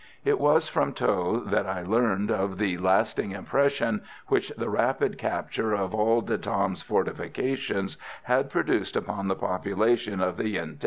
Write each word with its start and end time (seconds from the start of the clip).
It 0.25 0.39
was 0.39 0.67
from 0.67 0.93
Tho 0.93 1.41
that 1.45 1.67
I 1.67 1.83
learned 1.83 2.31
of 2.31 2.57
the 2.57 2.75
lasting 2.79 3.33
impression 3.33 4.01
which 4.29 4.49
the 4.57 4.67
rapid 4.67 5.19
capture 5.19 5.73
of 5.75 5.93
all 5.93 6.21
De 6.21 6.39
Tam's 6.39 6.81
fortifications 6.81 7.97
had 8.23 8.49
produced 8.49 8.95
upon 8.95 9.27
the 9.27 9.35
population 9.35 10.19
of 10.19 10.37
the 10.37 10.49
Yen 10.49 10.77
Thé. 10.77 10.79